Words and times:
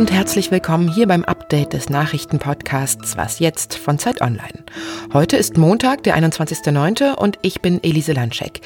und 0.00 0.10
herzlich 0.10 0.50
willkommen 0.50 0.88
hier 0.88 1.06
beim 1.06 1.26
Update 1.26 1.74
des 1.74 1.90
Nachrichtenpodcasts 1.90 3.18
Was 3.18 3.38
jetzt 3.38 3.74
von 3.74 3.98
Zeit 3.98 4.22
Online. 4.22 4.64
Heute 5.12 5.36
ist 5.36 5.58
Montag, 5.58 6.04
der 6.04 6.16
21.09. 6.16 7.16
und 7.16 7.38
ich 7.42 7.60
bin 7.60 7.84
Elise 7.84 8.14
Landschek. 8.14 8.62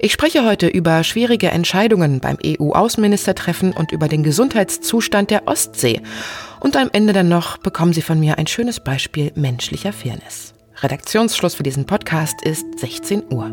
Ich 0.00 0.12
spreche 0.12 0.44
heute 0.44 0.66
über 0.66 1.04
schwierige 1.04 1.52
Entscheidungen 1.52 2.18
beim 2.18 2.36
EU-Außenministertreffen 2.44 3.72
und 3.72 3.92
über 3.92 4.08
den 4.08 4.24
Gesundheitszustand 4.24 5.30
der 5.30 5.46
Ostsee. 5.46 6.00
Und 6.58 6.76
am 6.76 6.90
Ende 6.92 7.12
dann 7.12 7.28
noch 7.28 7.58
bekommen 7.58 7.92
Sie 7.92 8.02
von 8.02 8.18
mir 8.18 8.38
ein 8.38 8.48
schönes 8.48 8.80
Beispiel 8.80 9.30
menschlicher 9.36 9.92
Fairness. 9.92 10.52
Redaktionsschluss 10.80 11.54
für 11.54 11.62
diesen 11.62 11.86
Podcast 11.86 12.42
ist 12.42 12.64
16 12.80 13.22
Uhr. 13.30 13.52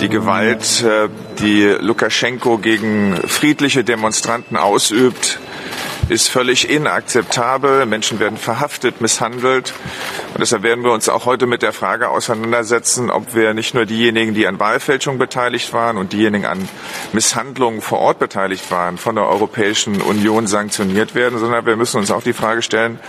Die 0.00 0.08
Gewalt, 0.08 0.84
äh, 0.84 1.08
die 1.40 1.64
Lukaschenko 1.64 2.58
gegen 2.58 3.16
friedliche 3.26 3.82
Demonstranten 3.82 4.56
ausübt, 4.56 5.40
ist 6.08 6.28
völlig 6.28 6.70
inakzeptabel. 6.70 7.84
Menschen 7.84 8.20
werden 8.20 8.38
verhaftet, 8.38 9.00
misshandelt. 9.00 9.74
Deshalb 10.38 10.62
werden 10.62 10.84
wir 10.84 10.92
uns 10.92 11.08
auch 11.08 11.26
heute 11.26 11.46
mit 11.46 11.62
der 11.62 11.72
Frage 11.72 12.10
auseinandersetzen, 12.10 13.10
ob 13.10 13.34
wir 13.34 13.54
nicht 13.54 13.74
nur 13.74 13.86
diejenigen, 13.86 14.34
die 14.34 14.46
an 14.46 14.60
Wahlfälschung 14.60 15.18
beteiligt 15.18 15.72
waren 15.72 15.96
und 15.96 16.12
diejenigen 16.12 16.46
an 16.46 16.68
Misshandlungen 17.12 17.80
vor 17.80 17.98
Ort 17.98 18.20
beteiligt 18.20 18.70
waren, 18.70 18.98
von 18.98 19.16
der 19.16 19.26
Europäischen 19.26 20.00
Union 20.00 20.46
sanktioniert 20.46 21.16
werden, 21.16 21.40
sondern 21.40 21.66
wir 21.66 21.74
müssen 21.74 21.98
uns 21.98 22.12
auch 22.12 22.22
die 22.22 22.32
Frage 22.32 22.62
stellen, 22.62 23.00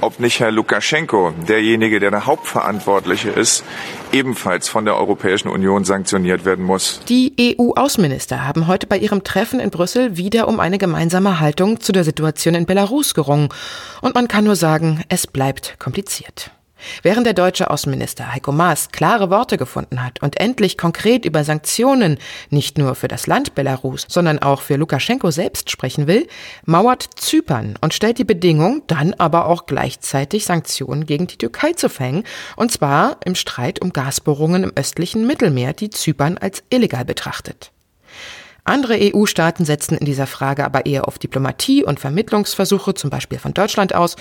ob 0.00 0.20
nicht 0.20 0.38
Herr 0.38 0.52
Lukaschenko, 0.52 1.34
derjenige, 1.48 1.98
der 1.98 2.12
der 2.12 2.26
Hauptverantwortliche 2.26 3.30
ist, 3.30 3.64
ebenfalls 4.12 4.68
von 4.68 4.84
der 4.84 4.96
Europäischen 4.96 5.48
Union 5.48 5.84
sanktioniert 5.84 6.44
werden 6.44 6.64
muss. 6.64 7.00
Die 7.08 7.56
EU-Außenminister 7.58 8.46
haben 8.46 8.68
heute 8.68 8.86
bei 8.86 8.98
ihrem 8.98 9.24
Treffen 9.24 9.58
in 9.58 9.70
Brüssel 9.70 10.16
wieder 10.16 10.46
um 10.46 10.60
eine 10.60 10.78
gemeinsame 10.78 11.40
Haltung 11.40 11.80
zu 11.80 11.90
der 11.90 12.04
Situation 12.04 12.54
in 12.54 12.64
Belarus 12.64 13.14
gerungen. 13.14 13.48
Und 14.02 14.14
man 14.14 14.28
kann 14.28 14.44
nur 14.44 14.54
sagen, 14.54 15.02
es 15.08 15.26
bleibt 15.26 15.80
kompliziert. 15.80 16.52
Während 17.02 17.26
der 17.26 17.34
deutsche 17.34 17.70
Außenminister 17.70 18.32
Heiko 18.32 18.52
Maas 18.52 18.90
klare 18.90 19.30
Worte 19.30 19.56
gefunden 19.56 20.04
hat 20.04 20.22
und 20.22 20.38
endlich 20.38 20.76
konkret 20.76 21.24
über 21.24 21.42
Sanktionen 21.42 22.18
nicht 22.50 22.78
nur 22.78 22.94
für 22.94 23.08
das 23.08 23.26
Land 23.26 23.54
Belarus, 23.54 24.06
sondern 24.08 24.40
auch 24.40 24.60
für 24.60 24.76
Lukaschenko 24.76 25.30
selbst 25.30 25.70
sprechen 25.70 26.06
will, 26.06 26.26
mauert 26.64 27.08
Zypern 27.16 27.78
und 27.80 27.94
stellt 27.94 28.18
die 28.18 28.24
Bedingung, 28.24 28.82
dann 28.86 29.14
aber 29.14 29.46
auch 29.46 29.66
gleichzeitig 29.66 30.44
Sanktionen 30.44 31.06
gegen 31.06 31.26
die 31.26 31.38
Türkei 31.38 31.72
zu 31.72 31.88
verhängen, 31.88 32.24
und 32.56 32.70
zwar 32.72 33.18
im 33.24 33.34
Streit 33.34 33.80
um 33.80 33.92
Gasbohrungen 33.92 34.64
im 34.64 34.72
östlichen 34.74 35.26
Mittelmeer, 35.26 35.72
die 35.72 35.90
Zypern 35.90 36.38
als 36.38 36.62
illegal 36.70 37.04
betrachtet. 37.04 37.72
Andere 38.66 38.98
EU-Staaten 39.00 39.64
setzen 39.64 39.96
in 39.96 40.04
dieser 40.04 40.26
Frage 40.26 40.64
aber 40.64 40.86
eher 40.86 41.06
auf 41.06 41.18
Diplomatie 41.18 41.84
und 41.84 42.00
Vermittlungsversuche, 42.00 42.94
zum 42.94 43.10
Beispiel 43.10 43.38
von 43.38 43.54
Deutschland 43.54 43.94
aus, 43.94 44.16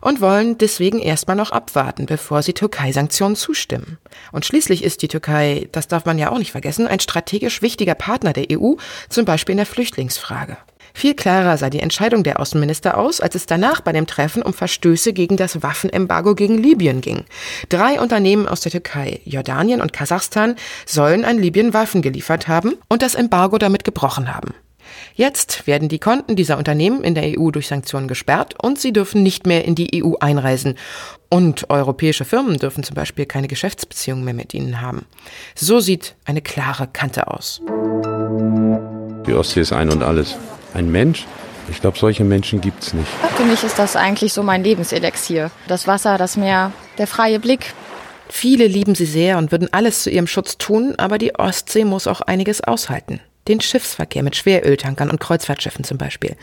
und 0.00 0.20
wollen 0.20 0.56
deswegen 0.56 0.98
erstmal 0.98 1.36
noch 1.36 1.52
abwarten, 1.52 2.06
bevor 2.06 2.42
sie 2.42 2.54
Türkei-Sanktionen 2.54 3.36
zustimmen. 3.36 3.98
Und 4.32 4.46
schließlich 4.46 4.82
ist 4.82 5.02
die 5.02 5.08
Türkei, 5.08 5.68
das 5.72 5.86
darf 5.86 6.06
man 6.06 6.18
ja 6.18 6.30
auch 6.30 6.38
nicht 6.38 6.52
vergessen, 6.52 6.86
ein 6.86 7.00
strategisch 7.00 7.60
wichtiger 7.60 7.94
Partner 7.94 8.32
der 8.32 8.46
EU, 8.50 8.74
zum 9.10 9.26
Beispiel 9.26 9.52
in 9.52 9.58
der 9.58 9.66
Flüchtlingsfrage. 9.66 10.56
Viel 10.94 11.14
klarer 11.14 11.56
sah 11.56 11.70
die 11.70 11.80
Entscheidung 11.80 12.22
der 12.22 12.40
Außenminister 12.40 12.98
aus, 12.98 13.20
als 13.20 13.34
es 13.34 13.46
danach 13.46 13.80
bei 13.80 13.92
dem 13.92 14.06
Treffen 14.06 14.42
um 14.42 14.52
Verstöße 14.52 15.12
gegen 15.12 15.36
das 15.36 15.62
Waffenembargo 15.62 16.34
gegen 16.34 16.58
Libyen 16.58 17.00
ging. 17.00 17.24
Drei 17.68 18.00
Unternehmen 18.00 18.48
aus 18.48 18.60
der 18.60 18.72
Türkei, 18.72 19.20
Jordanien 19.24 19.80
und 19.80 19.92
Kasachstan 19.92 20.56
sollen 20.86 21.24
an 21.24 21.38
Libyen 21.38 21.74
Waffen 21.74 22.02
geliefert 22.02 22.48
haben 22.48 22.74
und 22.88 23.02
das 23.02 23.14
Embargo 23.14 23.58
damit 23.58 23.84
gebrochen 23.84 24.34
haben. 24.34 24.54
Jetzt 25.14 25.66
werden 25.66 25.88
die 25.88 25.98
Konten 25.98 26.36
dieser 26.36 26.58
Unternehmen 26.58 27.02
in 27.02 27.14
der 27.14 27.38
EU 27.38 27.50
durch 27.50 27.68
Sanktionen 27.68 28.08
gesperrt 28.08 28.54
und 28.62 28.78
sie 28.78 28.92
dürfen 28.92 29.22
nicht 29.22 29.46
mehr 29.46 29.64
in 29.64 29.74
die 29.74 30.02
EU 30.02 30.14
einreisen. 30.20 30.76
Und 31.28 31.70
europäische 31.70 32.24
Firmen 32.24 32.56
dürfen 32.56 32.82
zum 32.82 32.94
Beispiel 32.94 33.26
keine 33.26 33.48
Geschäftsbeziehungen 33.48 34.24
mehr 34.24 34.34
mit 34.34 34.54
ihnen 34.54 34.80
haben. 34.80 35.06
So 35.54 35.80
sieht 35.80 36.16
eine 36.24 36.42
klare 36.42 36.88
Kante 36.88 37.28
aus. 37.28 37.60
Die 39.26 39.34
Ostsee 39.34 39.60
ist 39.60 39.72
ein 39.72 39.90
und 39.90 40.02
alles 40.02 40.36
ein 40.74 40.90
Mensch. 40.90 41.26
Ich 41.70 41.80
glaube, 41.80 41.98
solche 41.98 42.24
Menschen 42.24 42.60
gibt 42.60 42.82
es 42.82 42.94
nicht. 42.94 43.08
Für 43.36 43.44
mich 43.44 43.62
ist 43.62 43.78
das 43.78 43.96
eigentlich 43.96 44.32
so 44.32 44.42
mein 44.42 44.64
Lebenselixier. 44.64 45.50
Das 45.68 45.86
Wasser, 45.86 46.18
das 46.18 46.36
Meer, 46.36 46.72
der 46.98 47.06
freie 47.06 47.38
Blick. 47.38 47.74
Viele 48.28 48.66
lieben 48.66 48.94
sie 48.94 49.06
sehr 49.06 49.38
und 49.38 49.52
würden 49.52 49.68
alles 49.72 50.02
zu 50.02 50.10
ihrem 50.10 50.26
Schutz 50.26 50.58
tun, 50.58 50.94
aber 50.98 51.18
die 51.18 51.34
Ostsee 51.34 51.84
muss 51.84 52.06
auch 52.06 52.20
einiges 52.20 52.60
aushalten. 52.60 53.20
Den 53.48 53.60
Schiffsverkehr 53.60 54.22
mit 54.22 54.36
Schweröltankern 54.36 55.10
und 55.10 55.18
Kreuzfahrtschiffen 55.18 55.84
zum 55.84 55.98
Beispiel. 55.98 56.36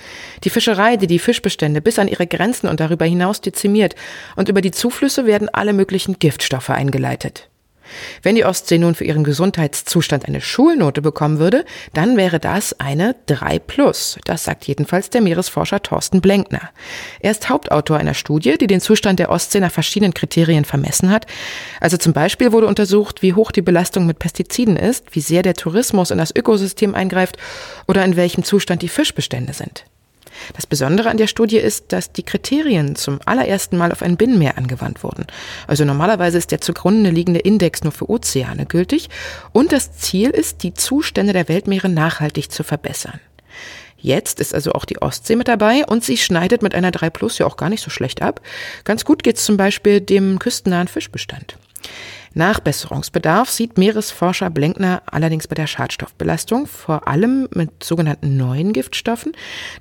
Die 0.44 0.50
Fischerei, 0.50 0.98
die 0.98 1.08
die 1.08 1.20
Fischbestände 1.20 1.82
bis 1.82 2.00
an 2.00 2.08
ihre 2.08 2.28
Grenzen 2.28 2.68
und 2.68 2.80
darüber 2.80 3.06
hinaus 3.06 3.40
dezimiert. 3.40 3.96
Und 4.36 4.50
über 4.50 4.62
die 4.62 4.72
Zuflüsse 4.72 5.26
werden 5.26 5.48
alle 5.50 5.74
möglichen 5.74 6.20
Giftstoffe 6.20 6.70
eingeleitet. 6.70 7.50
Wenn 8.22 8.36
die 8.36 8.46
Ostsee 8.46 8.78
nun 8.78 8.96
für 8.96 9.04
ihren 9.04 9.24
Gesundheitszustand 9.24 10.26
eine 10.26 10.42
Schulnote 10.42 11.02
bekommen 11.02 11.40
würde, 11.40 11.66
dann 11.94 12.18
wäre 12.18 12.40
das 12.40 12.80
eine 12.80 13.16
3 13.28 13.60
plus. 13.60 14.18
Das 14.26 14.44
sagt 14.44 14.66
jedenfalls 14.66 15.10
der 15.10 15.22
Meeresforscher 15.22 15.82
Thorsten 15.82 16.22
Blenkner. 16.22 16.70
Er 17.20 17.32
ist 17.32 17.50
Hauptautor 17.50 17.98
einer 17.98 18.14
Studie, 18.14 18.58
die 18.58 18.68
den 18.68 18.82
Zustand 18.82 19.20
der 19.20 19.30
Ostsee 19.30 19.60
nach 19.60 19.72
verschiedenen 19.72 20.14
Kriterien 20.14 20.66
vermessen 20.66 21.10
hat. 21.10 21.26
Also 21.80 21.98
zum 21.98 22.14
Beispiel 22.14 22.52
wurde 22.52 22.68
untersucht, 22.68 23.22
wie 23.22 23.34
hoch 23.34 23.52
die 23.52 23.62
Belastung 23.62 24.06
mit 24.06 24.20
Pestiziden 24.20 24.78
ist, 24.78 25.16
wie 25.16 25.22
sehr 25.22 25.44
der 25.44 25.54
Tourismus 25.54 26.12
in 26.12 26.18
das 26.18 26.36
Ökosystem 26.36 26.96
eingreift 26.96 27.38
oder 27.88 28.04
in 28.06 28.16
welchem 28.16 28.44
Zustand 28.44 28.82
die 28.82 28.90
Fischbestände 28.90 29.54
sind. 29.54 29.86
Das 30.54 30.66
Besondere 30.66 31.10
an 31.10 31.18
der 31.18 31.28
Studie 31.28 31.58
ist, 31.58 31.92
dass 31.92 32.12
die 32.12 32.24
Kriterien 32.24 32.96
zum 32.96 33.20
allerersten 33.26 33.78
Mal 33.78 33.92
auf 33.92 34.02
ein 34.02 34.18
Binnenmeer 34.18 34.58
angewandt 34.58 35.04
wurden. 35.04 35.26
Also 35.68 35.86
normalerweise 35.86 36.38
ist 36.38 36.52
der 36.52 36.62
zugrunde 36.62 37.10
liegende 37.10 37.40
Index 37.40 37.84
nur 37.84 37.94
für 37.94 38.10
Ozeane 38.10 38.66
gültig 38.66 39.10
und 39.52 39.72
das 39.72 39.98
Ziel 39.98 40.30
ist, 40.30 40.64
die 40.64 40.74
Zustände 40.74 41.34
der 41.34 41.50
Weltmeere 41.50 41.90
nachhaltig 41.90 42.52
zu 42.52 42.64
verbessern. 42.64 43.20
Jetzt 44.00 44.40
ist 44.40 44.54
also 44.54 44.74
auch 44.74 44.86
die 44.86 45.02
Ostsee 45.02 45.36
mit 45.36 45.48
dabei 45.48 45.84
und 45.86 46.04
sie 46.04 46.18
schneidet 46.18 46.62
mit 46.62 46.76
einer 46.76 46.92
3 46.92 47.10
Plus 47.10 47.40
ja 47.40 47.46
auch 47.46 47.58
gar 47.58 47.70
nicht 47.70 47.84
so 47.84 47.90
schlecht 47.90 48.22
ab. 48.22 48.42
Ganz 48.84 49.06
gut 49.06 49.24
geht's 49.24 49.44
zum 49.44 49.58
Beispiel 49.58 50.02
dem 50.02 50.38
küstennahen 50.38 50.88
Fischbestand. 50.88 51.58
Nachbesserungsbedarf 52.34 53.50
sieht 53.50 53.78
Meeresforscher 53.78 54.50
Blenkner 54.50 55.02
allerdings 55.06 55.48
bei 55.48 55.56
der 55.56 55.68
Schadstoffbelastung, 55.68 56.68
vor 56.68 57.08
allem 57.08 57.48
mit 57.54 57.84
sogenannten 57.84 58.38
neuen 58.38 58.74
Giftstoffen. 58.74 59.34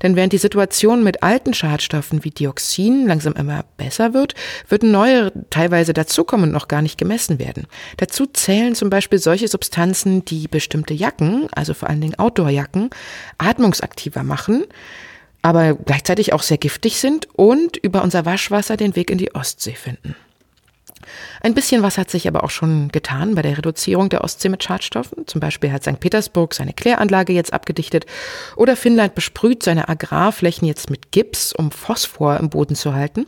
Denn 0.02 0.16
während 0.16 0.32
die 0.32 0.38
Situation 0.38 1.04
mit 1.04 1.22
alten 1.22 1.54
Schadstoffen 1.54 2.24
wie 2.24 2.30
Dioxin 2.30 3.06
langsam 3.06 3.34
immer 3.34 3.64
besser 3.76 4.14
wird, 4.14 4.34
würden 4.68 4.90
neue 4.90 5.32
teilweise 5.50 5.92
dazukommen 5.92 6.46
und 6.46 6.52
noch 6.52 6.68
gar 6.68 6.82
nicht 6.82 6.98
gemessen 6.98 7.38
werden. 7.38 7.66
Dazu 7.96 8.26
zählen 8.26 8.74
zum 8.74 8.90
Beispiel 8.90 9.18
solche 9.18 9.48
Substanzen, 9.48 10.24
die 10.24 10.48
bestimmte 10.48 10.94
Jacken, 10.94 11.48
also 11.52 11.74
vor 11.74 11.88
allen 11.88 12.00
Dingen 12.00 12.18
Outdoorjacken, 12.18 12.90
atmungsaktiver 13.38 14.22
machen 14.22 14.64
aber 15.46 15.74
gleichzeitig 15.74 16.32
auch 16.32 16.42
sehr 16.42 16.58
giftig 16.58 16.98
sind 16.98 17.28
und 17.36 17.76
über 17.76 18.02
unser 18.02 18.24
Waschwasser 18.24 18.76
den 18.76 18.96
Weg 18.96 19.12
in 19.12 19.18
die 19.18 19.32
Ostsee 19.32 19.76
finden. 19.76 20.16
Ein 21.40 21.54
bisschen 21.54 21.82
was 21.82 21.98
hat 21.98 22.10
sich 22.10 22.26
aber 22.28 22.44
auch 22.44 22.50
schon 22.50 22.88
getan 22.88 23.34
bei 23.34 23.42
der 23.42 23.58
Reduzierung 23.58 24.08
der 24.08 24.24
Ostsee 24.24 24.48
mit 24.48 24.62
Schadstoffen. 24.62 25.26
Zum 25.26 25.40
Beispiel 25.40 25.72
hat 25.72 25.82
St. 25.82 26.00
Petersburg 26.00 26.54
seine 26.54 26.72
Kläranlage 26.72 27.32
jetzt 27.32 27.52
abgedichtet 27.52 28.06
oder 28.56 28.76
Finnland 28.76 29.14
besprüht 29.14 29.62
seine 29.62 29.88
Agrarflächen 29.88 30.66
jetzt 30.66 30.90
mit 30.90 31.12
Gips, 31.12 31.52
um 31.52 31.70
Phosphor 31.70 32.38
im 32.38 32.50
Boden 32.50 32.74
zu 32.74 32.94
halten. 32.94 33.26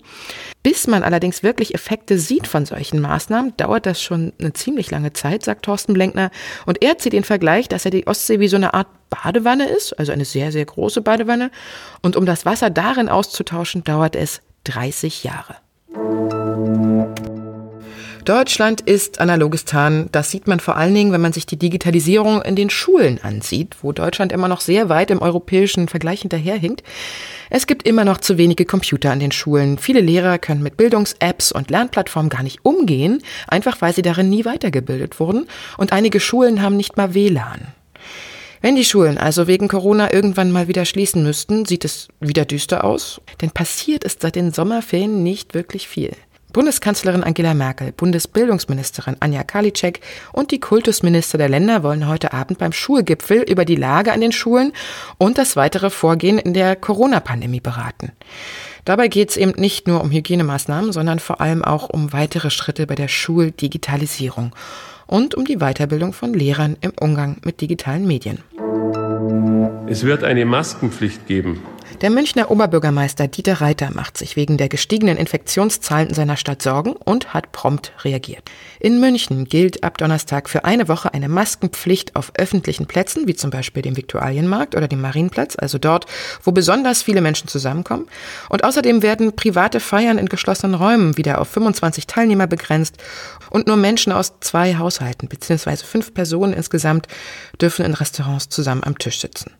Bis 0.62 0.86
man 0.86 1.02
allerdings 1.02 1.42
wirklich 1.42 1.74
Effekte 1.74 2.18
sieht 2.18 2.46
von 2.46 2.66
solchen 2.66 3.00
Maßnahmen, 3.00 3.56
dauert 3.56 3.86
das 3.86 4.02
schon 4.02 4.32
eine 4.40 4.52
ziemlich 4.52 4.90
lange 4.90 5.12
Zeit, 5.12 5.44
sagt 5.44 5.64
Thorsten 5.64 5.94
Blenkner. 5.94 6.30
Und 6.66 6.82
er 6.82 6.98
zieht 6.98 7.12
den 7.12 7.24
Vergleich, 7.24 7.68
dass 7.68 7.84
er 7.84 7.90
die 7.90 8.06
Ostsee 8.06 8.40
wie 8.40 8.48
so 8.48 8.56
eine 8.56 8.74
Art 8.74 8.88
Badewanne 9.10 9.68
ist, 9.68 9.98
also 9.98 10.12
eine 10.12 10.24
sehr, 10.24 10.52
sehr 10.52 10.64
große 10.64 11.00
Badewanne. 11.00 11.50
Und 12.02 12.16
um 12.16 12.26
das 12.26 12.44
Wasser 12.44 12.70
darin 12.70 13.08
auszutauschen, 13.08 13.84
dauert 13.84 14.16
es 14.16 14.42
30 14.64 15.24
Jahre. 15.24 15.56
Deutschland 18.28 18.82
ist 18.82 19.22
Analogistan. 19.22 20.10
Das 20.12 20.30
sieht 20.30 20.46
man 20.46 20.60
vor 20.60 20.76
allen 20.76 20.94
Dingen, 20.94 21.12
wenn 21.12 21.20
man 21.22 21.32
sich 21.32 21.46
die 21.46 21.56
Digitalisierung 21.56 22.42
in 22.42 22.56
den 22.56 22.68
Schulen 22.68 23.18
ansieht, 23.22 23.76
wo 23.80 23.92
Deutschland 23.92 24.32
immer 24.32 24.48
noch 24.48 24.60
sehr 24.60 24.90
weit 24.90 25.10
im 25.10 25.22
europäischen 25.22 25.88
Vergleich 25.88 26.20
hinterherhinkt. 26.20 26.82
Es 27.48 27.66
gibt 27.66 27.88
immer 27.88 28.04
noch 28.04 28.18
zu 28.18 28.36
wenige 28.36 28.66
Computer 28.66 29.12
an 29.12 29.20
den 29.20 29.32
Schulen. 29.32 29.78
Viele 29.78 30.02
Lehrer 30.02 30.38
können 30.38 30.62
mit 30.62 30.76
Bildungs-Apps 30.76 31.52
und 31.52 31.70
Lernplattformen 31.70 32.28
gar 32.28 32.42
nicht 32.42 32.58
umgehen, 32.66 33.22
einfach 33.46 33.80
weil 33.80 33.94
sie 33.94 34.02
darin 34.02 34.28
nie 34.28 34.44
weitergebildet 34.44 35.18
wurden. 35.20 35.46
Und 35.78 35.94
einige 35.94 36.20
Schulen 36.20 36.60
haben 36.60 36.76
nicht 36.76 36.98
mal 36.98 37.14
WLAN. 37.14 37.68
Wenn 38.60 38.76
die 38.76 38.84
Schulen 38.84 39.16
also 39.16 39.46
wegen 39.46 39.68
Corona 39.68 40.12
irgendwann 40.12 40.52
mal 40.52 40.68
wieder 40.68 40.84
schließen 40.84 41.22
müssten, 41.22 41.64
sieht 41.64 41.86
es 41.86 42.08
wieder 42.20 42.44
düster 42.44 42.84
aus. 42.84 43.22
Denn 43.40 43.52
passiert 43.52 44.04
ist 44.04 44.20
seit 44.20 44.36
den 44.36 44.52
Sommerferien 44.52 45.22
nicht 45.22 45.54
wirklich 45.54 45.88
viel. 45.88 46.12
Bundeskanzlerin 46.52 47.22
Angela 47.22 47.52
Merkel, 47.52 47.92
Bundesbildungsministerin 47.92 49.16
Anja 49.20 49.44
Karliczek 49.44 50.00
und 50.32 50.50
die 50.50 50.60
Kultusminister 50.60 51.36
der 51.36 51.48
Länder 51.48 51.82
wollen 51.82 52.08
heute 52.08 52.32
Abend 52.32 52.58
beim 52.58 52.72
Schulgipfel 52.72 53.42
über 53.42 53.64
die 53.64 53.76
Lage 53.76 54.12
an 54.12 54.20
den 54.20 54.32
Schulen 54.32 54.72
und 55.18 55.36
das 55.36 55.56
weitere 55.56 55.90
Vorgehen 55.90 56.38
in 56.38 56.54
der 56.54 56.74
Corona-Pandemie 56.74 57.60
beraten. 57.60 58.12
Dabei 58.86 59.08
geht 59.08 59.30
es 59.30 59.36
eben 59.36 59.52
nicht 59.60 59.86
nur 59.86 60.00
um 60.00 60.10
Hygienemaßnahmen, 60.10 60.92
sondern 60.92 61.18
vor 61.18 61.42
allem 61.42 61.62
auch 61.62 61.90
um 61.90 62.14
weitere 62.14 62.48
Schritte 62.48 62.86
bei 62.86 62.94
der 62.94 63.08
Schuldigitalisierung 63.08 64.54
und 65.06 65.34
um 65.34 65.44
die 65.44 65.58
Weiterbildung 65.58 66.14
von 66.14 66.32
Lehrern 66.32 66.76
im 66.80 66.92
Umgang 66.98 67.36
mit 67.44 67.60
digitalen 67.60 68.06
Medien. 68.06 68.38
Es 69.86 70.04
wird 70.04 70.24
eine 70.24 70.46
Maskenpflicht 70.46 71.26
geben. 71.26 71.60
Der 72.00 72.10
Münchner 72.10 72.50
Oberbürgermeister 72.50 73.26
Dieter 73.26 73.60
Reiter 73.60 73.90
macht 73.92 74.18
sich 74.18 74.36
wegen 74.36 74.56
der 74.56 74.68
gestiegenen 74.68 75.16
Infektionszahlen 75.16 76.10
in 76.10 76.14
seiner 76.14 76.36
Stadt 76.36 76.62
Sorgen 76.62 76.92
und 76.92 77.34
hat 77.34 77.50
prompt 77.50 77.92
reagiert. 78.04 78.44
In 78.78 79.00
München 79.00 79.46
gilt 79.46 79.82
ab 79.82 79.98
Donnerstag 79.98 80.48
für 80.48 80.64
eine 80.64 80.86
Woche 80.86 81.12
eine 81.12 81.28
Maskenpflicht 81.28 82.14
auf 82.14 82.30
öffentlichen 82.36 82.86
Plätzen, 82.86 83.26
wie 83.26 83.34
zum 83.34 83.50
Beispiel 83.50 83.82
dem 83.82 83.96
Viktualienmarkt 83.96 84.76
oder 84.76 84.86
dem 84.86 85.00
Marienplatz, 85.00 85.56
also 85.58 85.78
dort, 85.78 86.06
wo 86.44 86.52
besonders 86.52 87.02
viele 87.02 87.20
Menschen 87.20 87.48
zusammenkommen. 87.48 88.06
Und 88.48 88.62
außerdem 88.62 89.02
werden 89.02 89.34
private 89.34 89.80
Feiern 89.80 90.18
in 90.18 90.28
geschlossenen 90.28 90.74
Räumen 90.74 91.16
wieder 91.16 91.40
auf 91.40 91.48
25 91.48 92.06
Teilnehmer 92.06 92.46
begrenzt 92.46 92.98
und 93.50 93.66
nur 93.66 93.76
Menschen 93.76 94.12
aus 94.12 94.34
zwei 94.40 94.76
Haushalten 94.76 95.28
bzw. 95.28 95.76
fünf 95.78 96.14
Personen 96.14 96.52
insgesamt 96.52 97.08
dürfen 97.60 97.84
in 97.84 97.94
Restaurants 97.94 98.48
zusammen 98.48 98.84
am 98.84 98.98
Tisch 98.98 99.20
sitzen. 99.20 99.50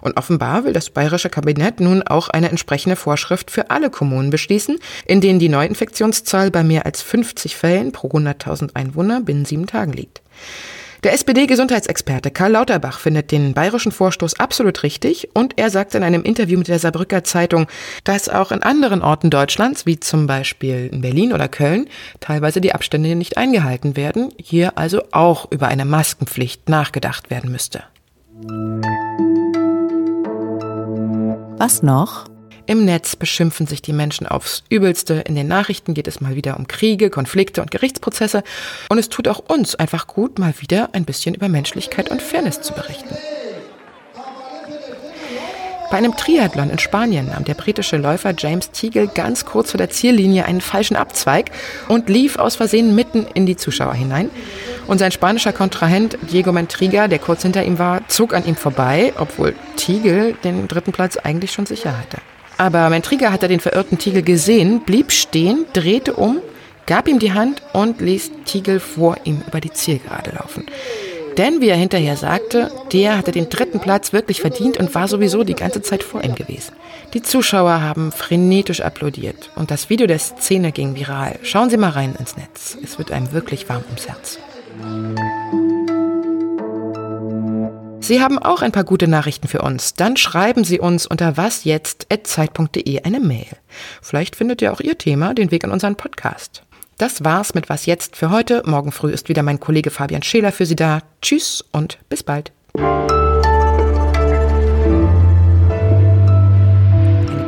Und 0.00 0.16
offenbar 0.16 0.64
will 0.64 0.72
das 0.72 0.90
bayerische 0.90 1.30
Kabinett 1.30 1.80
nun 1.80 2.02
auch 2.02 2.28
eine 2.28 2.50
entsprechende 2.50 2.96
Vorschrift 2.96 3.50
für 3.50 3.70
alle 3.70 3.90
Kommunen 3.90 4.30
beschließen, 4.30 4.78
in 5.06 5.20
denen 5.20 5.38
die 5.38 5.48
Neuinfektionszahl 5.48 6.50
bei 6.50 6.62
mehr 6.62 6.86
als 6.86 7.02
50 7.02 7.56
Fällen 7.56 7.92
pro 7.92 8.08
100.000 8.08 8.74
Einwohner 8.74 9.20
binnen 9.20 9.44
sieben 9.44 9.66
Tagen 9.66 9.92
liegt. 9.92 10.22
Der 11.04 11.12
SPD-Gesundheitsexperte 11.12 12.30
Karl 12.30 12.52
Lauterbach 12.52 12.98
findet 12.98 13.30
den 13.30 13.52
bayerischen 13.52 13.92
Vorstoß 13.92 14.40
absolut 14.40 14.82
richtig 14.82 15.28
und 15.34 15.58
er 15.58 15.68
sagt 15.68 15.94
in 15.94 16.02
einem 16.02 16.22
Interview 16.22 16.56
mit 16.56 16.68
der 16.68 16.78
Saarbrücker 16.78 17.22
Zeitung, 17.24 17.66
dass 18.04 18.30
auch 18.30 18.50
in 18.50 18.62
anderen 18.62 19.02
Orten 19.02 19.28
Deutschlands, 19.28 19.84
wie 19.84 20.00
zum 20.00 20.26
Beispiel 20.26 20.88
in 20.90 21.02
Berlin 21.02 21.34
oder 21.34 21.48
Köln, 21.48 21.90
teilweise 22.20 22.62
die 22.62 22.74
Abstände 22.74 23.16
nicht 23.16 23.36
eingehalten 23.36 23.98
werden, 23.98 24.32
hier 24.40 24.78
also 24.78 25.02
auch 25.10 25.52
über 25.52 25.68
eine 25.68 25.84
Maskenpflicht 25.84 26.70
nachgedacht 26.70 27.28
werden 27.28 27.52
müsste. 27.52 27.82
Was 31.64 31.82
noch? 31.82 32.26
Im 32.66 32.84
Netz 32.84 33.16
beschimpfen 33.16 33.66
sich 33.66 33.80
die 33.80 33.94
Menschen 33.94 34.26
aufs 34.26 34.64
Übelste. 34.68 35.14
In 35.26 35.34
den 35.34 35.48
Nachrichten 35.48 35.94
geht 35.94 36.06
es 36.06 36.20
mal 36.20 36.34
wieder 36.34 36.58
um 36.58 36.68
Kriege, 36.68 37.08
Konflikte 37.08 37.62
und 37.62 37.70
Gerichtsprozesse. 37.70 38.42
Und 38.90 38.98
es 38.98 39.08
tut 39.08 39.28
auch 39.28 39.38
uns 39.38 39.74
einfach 39.74 40.06
gut, 40.06 40.38
mal 40.38 40.52
wieder 40.58 40.90
ein 40.92 41.06
bisschen 41.06 41.34
über 41.34 41.48
Menschlichkeit 41.48 42.10
und 42.10 42.20
Fairness 42.20 42.60
zu 42.60 42.74
berichten. 42.74 43.16
Bei 45.94 45.98
einem 45.98 46.16
Triathlon 46.16 46.70
in 46.70 46.80
Spanien 46.80 47.28
nahm 47.28 47.44
der 47.44 47.54
britische 47.54 47.96
Läufer 47.96 48.34
James 48.36 48.72
Teagle 48.72 49.06
ganz 49.06 49.44
kurz 49.44 49.70
vor 49.70 49.78
der 49.78 49.90
Ziellinie 49.90 50.44
einen 50.44 50.60
falschen 50.60 50.96
Abzweig 50.96 51.52
und 51.86 52.08
lief 52.08 52.36
aus 52.36 52.56
Versehen 52.56 52.96
mitten 52.96 53.28
in 53.32 53.46
die 53.46 53.54
Zuschauer 53.54 53.94
hinein. 53.94 54.28
Und 54.88 54.98
sein 54.98 55.12
spanischer 55.12 55.52
Kontrahent 55.52 56.18
Diego 56.32 56.50
Mentriga, 56.50 57.06
der 57.06 57.20
kurz 57.20 57.42
hinter 57.42 57.64
ihm 57.64 57.78
war, 57.78 58.00
zog 58.08 58.34
an 58.34 58.44
ihm 58.44 58.56
vorbei, 58.56 59.12
obwohl 59.18 59.54
Teagle 59.76 60.34
den 60.42 60.66
dritten 60.66 60.90
Platz 60.90 61.16
eigentlich 61.16 61.52
schon 61.52 61.66
sicher 61.66 61.96
hatte. 61.96 62.16
Aber 62.58 62.90
Mentriga 62.90 63.30
hatte 63.30 63.46
den 63.46 63.60
verirrten 63.60 63.96
Tiegel 63.96 64.22
gesehen, 64.22 64.80
blieb 64.80 65.12
stehen, 65.12 65.64
drehte 65.74 66.14
um, 66.14 66.40
gab 66.86 67.06
ihm 67.06 67.20
die 67.20 67.34
Hand 67.34 67.62
und 67.72 68.00
ließ 68.00 68.32
Tiegel 68.46 68.80
vor 68.80 69.16
ihm 69.22 69.44
über 69.46 69.60
die 69.60 69.70
Zielgerade 69.70 70.32
laufen. 70.32 70.66
Denn, 71.36 71.60
wie 71.60 71.68
er 71.68 71.76
hinterher 71.76 72.16
sagte, 72.16 72.70
der 72.92 73.18
hatte 73.18 73.32
den 73.32 73.48
dritten 73.48 73.80
Platz 73.80 74.12
wirklich 74.12 74.40
verdient 74.40 74.76
und 74.76 74.94
war 74.94 75.08
sowieso 75.08 75.42
die 75.42 75.54
ganze 75.54 75.82
Zeit 75.82 76.04
vor 76.04 76.22
ihm 76.22 76.36
gewesen. 76.36 76.74
Die 77.12 77.22
Zuschauer 77.22 77.80
haben 77.80 78.12
frenetisch 78.12 78.80
applaudiert 78.80 79.50
und 79.56 79.70
das 79.70 79.90
Video 79.90 80.06
der 80.06 80.20
Szene 80.20 80.70
ging 80.70 80.94
viral. 80.94 81.38
Schauen 81.42 81.70
Sie 81.70 81.76
mal 81.76 81.90
rein 81.90 82.14
ins 82.18 82.36
Netz. 82.36 82.78
Es 82.82 82.98
wird 82.98 83.10
einem 83.10 83.32
wirklich 83.32 83.68
warm 83.68 83.82
ums 83.88 84.06
Herz. 84.06 84.38
Sie 88.00 88.20
haben 88.20 88.38
auch 88.38 88.60
ein 88.62 88.72
paar 88.72 88.84
gute 88.84 89.08
Nachrichten 89.08 89.48
für 89.48 89.62
uns. 89.62 89.94
Dann 89.94 90.16
schreiben 90.16 90.62
Sie 90.62 90.78
uns 90.78 91.06
unter 91.06 91.36
wasjetzt.zeit.de 91.36 93.02
eine 93.02 93.18
Mail. 93.18 93.46
Vielleicht 94.02 94.36
findet 94.36 94.60
ihr 94.62 94.72
auch 94.72 94.80
Ihr 94.80 94.98
Thema 94.98 95.34
den 95.34 95.50
Weg 95.50 95.64
in 95.64 95.70
unseren 95.70 95.96
Podcast. 95.96 96.64
Das 96.98 97.24
war's 97.24 97.54
mit 97.54 97.68
Was 97.68 97.86
jetzt 97.86 98.14
für 98.14 98.30
heute. 98.30 98.62
Morgen 98.66 98.92
früh 98.92 99.10
ist 99.10 99.28
wieder 99.28 99.42
mein 99.42 99.58
Kollege 99.58 99.90
Fabian 99.90 100.22
Scheler 100.22 100.52
für 100.52 100.64
Sie 100.64 100.76
da. 100.76 101.00
Tschüss 101.20 101.64
und 101.72 101.98
bis 102.08 102.22
bald. 102.22 102.52
Eine 102.74 103.08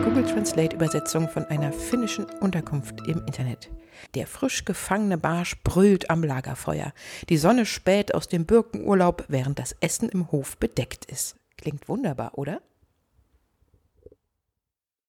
Google 0.04 0.24
Translate 0.24 0.74
Übersetzung 0.74 1.28
von 1.28 1.44
einer 1.44 1.72
finnischen 1.72 2.24
Unterkunft 2.40 3.06
im 3.06 3.24
Internet. 3.24 3.70
Der 4.16 4.26
frisch 4.26 4.64
gefangene 4.64 5.16
Barsch 5.16 5.56
brüllt 5.62 6.10
am 6.10 6.24
Lagerfeuer. 6.24 6.92
Die 7.28 7.36
Sonne 7.36 7.66
späht 7.66 8.16
aus 8.16 8.26
dem 8.26 8.46
Birkenurlaub, 8.46 9.26
während 9.28 9.60
das 9.60 9.76
Essen 9.80 10.08
im 10.08 10.32
Hof 10.32 10.56
bedeckt 10.56 11.04
ist. 11.04 11.36
Klingt 11.56 11.88
wunderbar, 11.88 12.32
oder? 12.36 12.60